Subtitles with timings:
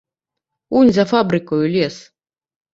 [0.79, 1.95] Унь за фабрыкаю лес.